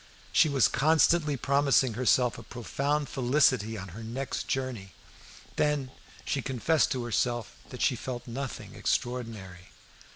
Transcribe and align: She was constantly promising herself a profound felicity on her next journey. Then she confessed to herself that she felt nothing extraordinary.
She 0.31 0.49
was 0.49 0.67
constantly 0.67 1.37
promising 1.37 1.93
herself 1.93 2.39
a 2.39 2.41
profound 2.41 3.07
felicity 3.07 3.77
on 3.77 3.89
her 3.89 4.01
next 4.01 4.47
journey. 4.47 4.93
Then 5.57 5.91
she 6.25 6.41
confessed 6.41 6.89
to 6.93 7.03
herself 7.03 7.55
that 7.69 7.83
she 7.83 7.95
felt 7.95 8.25
nothing 8.27 8.73
extraordinary. 8.73 9.69